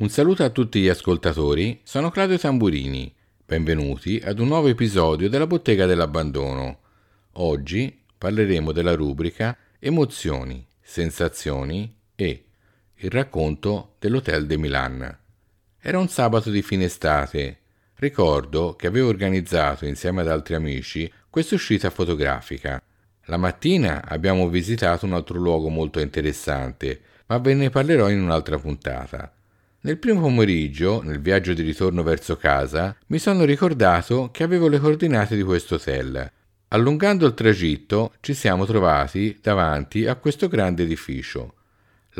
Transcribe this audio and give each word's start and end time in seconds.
Un 0.00 0.08
saluto 0.08 0.42
a 0.44 0.48
tutti 0.48 0.80
gli 0.80 0.88
ascoltatori, 0.88 1.82
sono 1.84 2.10
Claudio 2.10 2.38
Tamburini. 2.38 3.14
Benvenuti 3.44 4.18
ad 4.24 4.38
un 4.38 4.48
nuovo 4.48 4.68
episodio 4.68 5.28
della 5.28 5.46
Bottega 5.46 5.84
dell'Abbandono. 5.84 6.78
Oggi 7.34 8.02
parleremo 8.16 8.72
della 8.72 8.94
rubrica 8.94 9.54
Emozioni, 9.78 10.66
sensazioni 10.80 11.94
e 12.14 12.46
il 13.02 13.10
racconto 13.10 13.94
dell'Hotel 13.98 14.46
de 14.46 14.58
Milan. 14.58 15.18
Era 15.80 15.98
un 15.98 16.08
sabato 16.08 16.50
di 16.50 16.60
fine 16.60 16.84
estate. 16.84 17.58
Ricordo 17.94 18.76
che 18.76 18.86
avevo 18.86 19.08
organizzato 19.08 19.86
insieme 19.86 20.20
ad 20.20 20.28
altri 20.28 20.54
amici 20.54 21.10
questa 21.30 21.54
uscita 21.54 21.88
fotografica. 21.88 22.82
La 23.24 23.38
mattina 23.38 24.04
abbiamo 24.06 24.48
visitato 24.48 25.06
un 25.06 25.14
altro 25.14 25.38
luogo 25.38 25.68
molto 25.68 26.00
interessante, 26.00 27.00
ma 27.26 27.38
ve 27.38 27.54
ne 27.54 27.70
parlerò 27.70 28.10
in 28.10 28.20
un'altra 28.20 28.58
puntata. 28.58 29.32
Nel 29.82 29.96
primo 29.96 30.20
pomeriggio, 30.20 31.00
nel 31.02 31.20
viaggio 31.20 31.54
di 31.54 31.62
ritorno 31.62 32.02
verso 32.02 32.36
casa, 32.36 32.94
mi 33.06 33.18
sono 33.18 33.44
ricordato 33.44 34.28
che 34.30 34.42
avevo 34.42 34.68
le 34.68 34.78
coordinate 34.78 35.36
di 35.36 35.42
questo 35.42 35.76
hotel. 35.76 36.30
Allungando 36.68 37.26
il 37.26 37.32
tragitto 37.32 38.12
ci 38.20 38.34
siamo 38.34 38.66
trovati 38.66 39.38
davanti 39.40 40.06
a 40.06 40.16
questo 40.16 40.48
grande 40.48 40.82
edificio. 40.82 41.54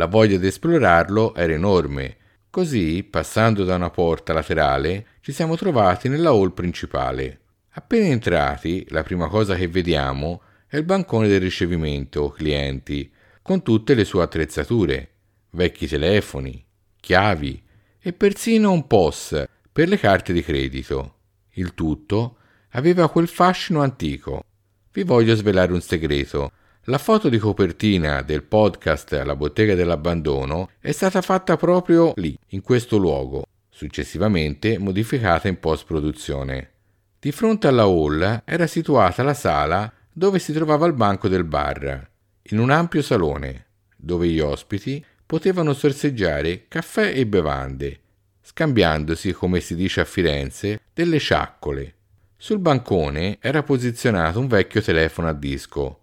La 0.00 0.06
voglia 0.06 0.38
di 0.38 0.46
esplorarlo 0.46 1.34
era 1.34 1.52
enorme, 1.52 2.16
così, 2.48 3.02
passando 3.02 3.64
da 3.64 3.74
una 3.74 3.90
porta 3.90 4.32
laterale, 4.32 5.18
ci 5.20 5.30
siamo 5.30 5.56
trovati 5.56 6.08
nella 6.08 6.30
hall 6.30 6.54
principale. 6.54 7.40
Appena 7.72 8.06
entrati, 8.06 8.86
la 8.88 9.02
prima 9.02 9.28
cosa 9.28 9.56
che 9.56 9.68
vediamo 9.68 10.40
è 10.66 10.78
il 10.78 10.84
bancone 10.84 11.28
del 11.28 11.42
ricevimento 11.42 12.30
clienti, 12.30 13.12
con 13.42 13.62
tutte 13.62 13.92
le 13.92 14.06
sue 14.06 14.22
attrezzature, 14.22 15.10
vecchi 15.50 15.86
telefoni, 15.86 16.64
chiavi 16.98 17.62
e 18.00 18.14
persino 18.14 18.72
un 18.72 18.86
POS 18.86 19.44
per 19.70 19.86
le 19.86 19.98
carte 19.98 20.32
di 20.32 20.42
credito. 20.42 21.16
Il 21.50 21.74
tutto 21.74 22.38
aveva 22.70 23.10
quel 23.10 23.28
fascino 23.28 23.82
antico. 23.82 24.44
Vi 24.92 25.02
voglio 25.02 25.34
svelare 25.34 25.74
un 25.74 25.82
segreto. 25.82 26.52
La 26.84 26.96
foto 26.96 27.28
di 27.28 27.36
copertina 27.36 28.22
del 28.22 28.42
podcast 28.42 29.12
La 29.22 29.36
bottega 29.36 29.74
dell'abbandono 29.74 30.70
è 30.80 30.92
stata 30.92 31.20
fatta 31.20 31.58
proprio 31.58 32.14
lì, 32.16 32.34
in 32.48 32.62
questo 32.62 32.96
luogo, 32.96 33.44
successivamente 33.68 34.78
modificata 34.78 35.46
in 35.48 35.60
post-produzione. 35.60 36.70
Di 37.18 37.32
fronte 37.32 37.66
alla 37.66 37.82
hall 37.82 38.42
era 38.46 38.66
situata 38.66 39.22
la 39.22 39.34
sala 39.34 39.92
dove 40.10 40.38
si 40.38 40.54
trovava 40.54 40.86
il 40.86 40.94
banco 40.94 41.28
del 41.28 41.44
bar, 41.44 42.10
in 42.44 42.58
un 42.58 42.70
ampio 42.70 43.02
salone, 43.02 43.66
dove 43.94 44.26
gli 44.28 44.40
ospiti 44.40 45.04
potevano 45.26 45.74
sorseggiare 45.74 46.64
caffè 46.66 47.12
e 47.14 47.26
bevande, 47.26 48.00
scambiandosi, 48.40 49.32
come 49.32 49.60
si 49.60 49.74
dice 49.74 50.00
a 50.00 50.06
Firenze, 50.06 50.80
delle 50.94 51.18
sciaccole. 51.18 51.94
Sul 52.38 52.58
bancone 52.58 53.36
era 53.38 53.62
posizionato 53.62 54.40
un 54.40 54.46
vecchio 54.46 54.80
telefono 54.80 55.28
a 55.28 55.34
disco. 55.34 55.99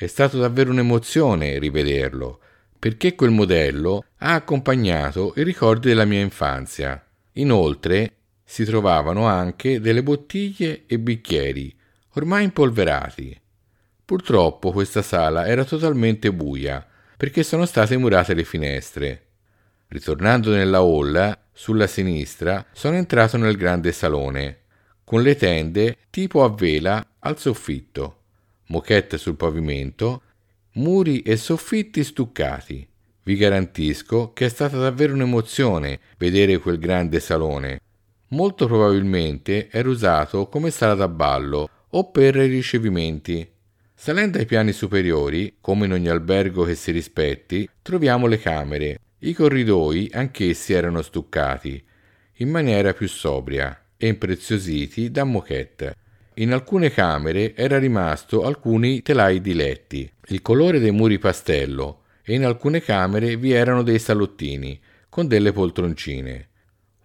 È 0.00 0.06
stato 0.06 0.38
davvero 0.38 0.70
un'emozione 0.70 1.58
rivederlo, 1.58 2.38
perché 2.78 3.16
quel 3.16 3.32
modello 3.32 4.04
ha 4.18 4.34
accompagnato 4.34 5.32
i 5.34 5.42
ricordi 5.42 5.88
della 5.88 6.04
mia 6.04 6.20
infanzia. 6.20 7.04
Inoltre 7.32 8.12
si 8.44 8.64
trovavano 8.64 9.26
anche 9.26 9.80
delle 9.80 10.04
bottiglie 10.04 10.84
e 10.86 11.00
bicchieri, 11.00 11.76
ormai 12.10 12.44
impolverati. 12.44 13.40
Purtroppo 14.04 14.70
questa 14.70 15.02
sala 15.02 15.48
era 15.48 15.64
totalmente 15.64 16.32
buia, 16.32 16.86
perché 17.16 17.42
sono 17.42 17.66
state 17.66 17.96
murate 17.96 18.34
le 18.34 18.44
finestre. 18.44 19.26
Ritornando 19.88 20.52
nella 20.52 20.78
hall, 20.78 21.36
sulla 21.52 21.88
sinistra, 21.88 22.64
sono 22.70 22.94
entrato 22.94 23.36
nel 23.36 23.56
grande 23.56 23.90
salone, 23.90 24.60
con 25.02 25.22
le 25.22 25.34
tende 25.34 25.96
tipo 26.08 26.44
a 26.44 26.50
vela 26.50 27.04
al 27.18 27.36
soffitto, 27.36 28.17
moquette 28.68 29.18
sul 29.18 29.36
pavimento, 29.36 30.22
muri 30.74 31.20
e 31.22 31.36
soffitti 31.36 32.02
stuccati. 32.02 32.86
Vi 33.22 33.36
garantisco 33.36 34.32
che 34.32 34.46
è 34.46 34.48
stata 34.48 34.78
davvero 34.78 35.12
un'emozione 35.12 36.00
vedere 36.16 36.58
quel 36.58 36.78
grande 36.78 37.20
salone. 37.20 37.80
Molto 38.28 38.66
probabilmente 38.66 39.68
era 39.70 39.88
usato 39.88 40.48
come 40.48 40.70
sala 40.70 40.94
da 40.94 41.08
ballo 41.08 41.68
o 41.90 42.10
per 42.10 42.36
i 42.36 42.46
ricevimenti. 42.46 43.46
Salendo 43.94 44.38
ai 44.38 44.46
piani 44.46 44.72
superiori, 44.72 45.56
come 45.60 45.86
in 45.86 45.92
ogni 45.92 46.08
albergo 46.08 46.64
che 46.64 46.74
si 46.74 46.90
rispetti, 46.90 47.68
troviamo 47.82 48.26
le 48.26 48.38
camere. 48.38 49.00
I 49.18 49.32
corridoi 49.32 50.08
anch'essi 50.12 50.72
erano 50.72 51.02
stuccati, 51.02 51.84
in 52.36 52.48
maniera 52.48 52.92
più 52.92 53.08
sobria, 53.08 53.76
e 53.96 54.06
impreziositi 54.06 55.10
da 55.10 55.24
moquette. 55.24 55.96
In 56.40 56.52
alcune 56.52 56.92
camere 56.92 57.56
era 57.56 57.80
rimasto 57.80 58.44
alcuni 58.44 59.02
telai 59.02 59.40
di 59.40 59.54
letti, 59.54 60.08
il 60.26 60.40
colore 60.40 60.78
dei 60.78 60.92
muri 60.92 61.18
pastello, 61.18 62.02
e 62.22 62.34
in 62.34 62.44
alcune 62.44 62.80
camere 62.80 63.36
vi 63.36 63.50
erano 63.50 63.82
dei 63.82 63.98
salottini, 63.98 64.80
con 65.08 65.26
delle 65.26 65.50
poltroncine. 65.50 66.48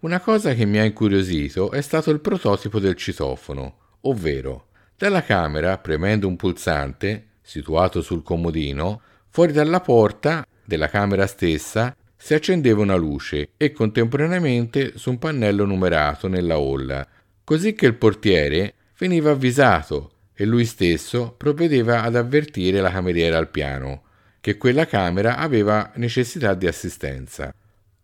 Una 0.00 0.20
cosa 0.20 0.54
che 0.54 0.64
mi 0.66 0.78
ha 0.78 0.84
incuriosito 0.84 1.72
è 1.72 1.80
stato 1.80 2.12
il 2.12 2.20
prototipo 2.20 2.78
del 2.78 2.94
citofono, 2.94 3.78
ovvero 4.02 4.68
dalla 4.96 5.24
camera, 5.24 5.78
premendo 5.78 6.28
un 6.28 6.36
pulsante, 6.36 7.30
situato 7.42 8.02
sul 8.02 8.22
comodino, 8.22 9.00
fuori 9.30 9.50
dalla 9.50 9.80
porta 9.80 10.46
della 10.64 10.88
camera 10.88 11.26
stessa 11.26 11.96
si 12.16 12.34
accendeva 12.34 12.82
una 12.82 12.94
luce 12.94 13.48
e 13.56 13.72
contemporaneamente 13.72 14.92
su 14.94 15.10
un 15.10 15.18
pannello 15.18 15.64
numerato 15.64 16.28
nella 16.28 16.54
hall, 16.54 17.04
così 17.42 17.72
che 17.72 17.86
il 17.86 17.96
portiere 17.96 18.74
veniva 18.98 19.30
avvisato 19.30 20.12
e 20.34 20.44
lui 20.44 20.64
stesso 20.64 21.34
provvedeva 21.36 22.02
ad 22.02 22.16
avvertire 22.16 22.80
la 22.80 22.90
cameriera 22.90 23.38
al 23.38 23.50
piano 23.50 24.02
che 24.40 24.58
quella 24.58 24.86
camera 24.86 25.38
aveva 25.38 25.90
necessità 25.94 26.52
di 26.52 26.66
assistenza. 26.66 27.54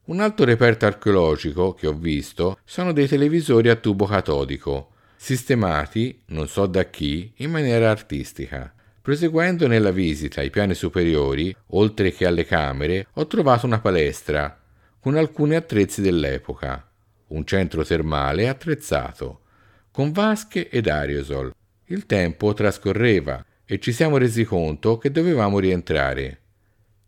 Un 0.05 0.21
altro 0.21 0.47
reperto 0.47 0.87
archeologico 0.87 1.75
che 1.75 1.87
ho 1.87 1.93
visto 1.93 2.59
sono 2.65 2.93
dei 2.93 3.07
televisori 3.07 3.69
a 3.69 3.77
tubo 3.77 4.07
catodico, 4.07 4.93
sistemati, 5.17 6.23
non 6.29 6.49
so 6.49 6.65
da 6.65 6.85
chi, 6.85 7.31
in 7.37 7.51
maniera 7.51 7.91
artistica. 7.91 8.73
Proseguendo 9.03 9.67
nella 9.67 9.91
visita 9.91 10.41
ai 10.41 10.49
piani 10.49 10.73
superiori, 10.73 11.55
oltre 11.69 12.11
che 12.11 12.25
alle 12.25 12.47
camere, 12.47 13.09
ho 13.13 13.27
trovato 13.27 13.67
una 13.67 13.81
palestra 13.81 14.59
con 14.99 15.17
alcuni 15.17 15.57
attrezzi 15.57 16.01
dell'epoca, 16.01 16.91
un 17.29 17.45
centro 17.45 17.85
termale 17.85 18.49
attrezzato, 18.49 19.41
con 19.91 20.13
vasche 20.13 20.69
ed 20.69 20.87
aerosol. 20.87 21.55
Il 21.87 22.07
tempo 22.07 22.55
trascorreva 22.55 23.45
e 23.65 23.79
ci 23.79 23.93
siamo 23.93 24.17
resi 24.17 24.45
conto 24.45 24.99
che 24.99 25.11
dovevamo 25.11 25.59
rientrare. 25.59 26.39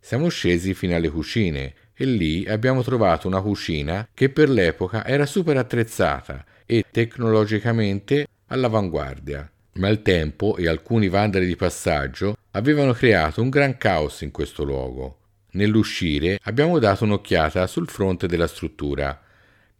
Siamo 0.00 0.28
scesi 0.28 0.74
fino 0.74 0.96
alle 0.96 1.08
cucine 1.10 1.74
e 1.94 2.04
lì 2.04 2.46
abbiamo 2.48 2.82
trovato 2.82 3.28
una 3.28 3.40
cucina 3.40 4.08
che 4.12 4.28
per 4.30 4.48
l'epoca 4.48 5.06
era 5.06 5.26
super 5.26 5.56
attrezzata 5.56 6.44
e 6.66 6.84
tecnologicamente 6.90 8.26
all'avanguardia. 8.46 9.50
Ma 9.74 9.88
il 9.88 10.02
tempo 10.02 10.56
e 10.56 10.68
alcuni 10.68 11.08
vandali 11.08 11.46
di 11.46 11.56
passaggio 11.56 12.36
avevano 12.52 12.92
creato 12.92 13.40
un 13.40 13.48
gran 13.48 13.76
caos 13.78 14.20
in 14.20 14.30
questo 14.30 14.64
luogo. 14.64 15.18
Nell'uscire 15.52 16.38
abbiamo 16.42 16.78
dato 16.78 17.04
un'occhiata 17.04 17.66
sul 17.66 17.88
fronte 17.88 18.26
della 18.26 18.46
struttura, 18.46 19.20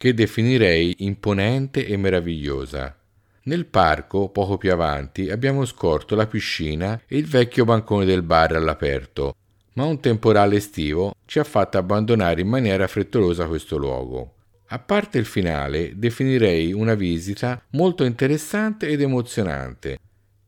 che 0.03 0.15
definirei 0.15 0.97
imponente 1.05 1.87
e 1.87 1.97
meravigliosa. 1.97 2.99
Nel 3.45 3.67
parco, 3.67 4.31
poco 4.31 4.59
più 4.59 4.73
avanti, 4.73 5.31
abbiamo 5.31 5.65
scorto 5.65 6.17
la 6.17 6.27
piscina 6.27 7.01
e 7.07 7.19
il 7.19 7.27
vecchio 7.27 7.65
bancone 7.65 8.05
del 8.05 8.25
bar 8.25 8.57
all'aperto, 8.57 9.37
ma 9.75 9.85
un 9.85 10.01
temporale 10.01 10.57
estivo 10.57 11.15
ci 11.25 11.39
ha 11.39 11.45
fatto 11.45 11.79
abbandonare 11.79 12.41
in 12.41 12.49
maniera 12.49 12.89
frettolosa 12.89 13.47
questo 13.47 13.77
luogo. 13.77 14.35
A 14.71 14.81
parte 14.81 15.19
il 15.19 15.25
finale, 15.25 15.93
definirei 15.95 16.73
una 16.73 16.95
visita 16.95 17.63
molto 17.71 18.03
interessante 18.03 18.89
ed 18.89 19.03
emozionante. 19.03 20.01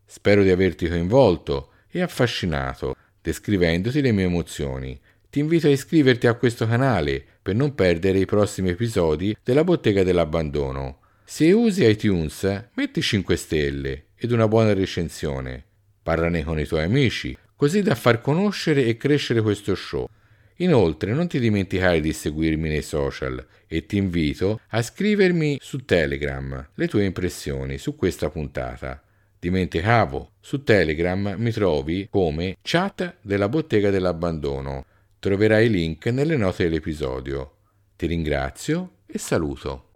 Spero 0.05 0.43
di 0.43 0.51
averti 0.51 0.89
coinvolto 0.89 1.71
e 1.89 2.03
affascinato, 2.03 2.97
descrivendoti 3.23 4.01
le 4.01 4.11
mie 4.11 4.25
emozioni. 4.25 5.01
Ti 5.35 5.41
invito 5.41 5.67
a 5.67 5.71
iscriverti 5.71 6.29
a 6.29 6.35
questo 6.35 6.65
canale 6.65 7.21
per 7.43 7.57
non 7.57 7.75
perdere 7.75 8.21
i 8.21 8.25
prossimi 8.25 8.69
episodi 8.69 9.37
della 9.43 9.65
Bottega 9.65 10.05
dell'Abbandono. 10.05 11.01
Se 11.25 11.51
usi 11.51 11.85
iTunes, 11.85 12.69
metti 12.75 13.03
5 13.03 13.35
stelle 13.35 14.05
ed 14.15 14.31
una 14.31 14.47
buona 14.47 14.75
recensione. 14.75 15.65
Parlane 16.05 16.45
con 16.45 16.61
i 16.61 16.67
tuoi 16.67 16.85
amici, 16.85 17.37
così 17.57 17.83
da 17.83 17.97
far 17.97 18.21
conoscere 18.21 18.85
e 18.85 18.97
crescere 18.97 19.43
questo 19.43 19.75
show. 19.75 20.09
Inoltre 20.59 21.13
non 21.15 21.27
ti 21.27 21.41
dimenticare 21.41 22.01
di 22.01 22.13
seguirmi 22.13 22.69
nei 22.69 22.83
social 22.83 23.45
e 23.67 23.87
ti 23.87 23.97
invito 23.97 24.61
a 24.69 24.83
scrivermi 24.83 25.59
su 25.61 25.85
Telegram 25.85 26.65
le 26.75 26.87
tue 26.87 27.07
impressioni 27.07 27.77
su 27.79 27.97
questa 27.97 28.31
puntata. 28.31 29.03
Dimenticavo, 29.41 30.35
su 30.39 30.63
Telegram 30.63 31.35
mi 31.39 31.51
trovi 31.51 32.07
come 32.09 32.57
chat 32.63 33.17
della 33.21 33.49
bottega 33.49 33.91
dell'abbandono 33.91 34.87
Troverai 35.25 35.65
i 35.65 35.71
link 35.71 36.05
nelle 36.09 36.37
note 36.37 36.65
dell'episodio. 36.65 37.53
Ti 37.97 38.05
ringrazio 38.05 38.97
e 39.07 39.17
saluto. 39.17 39.94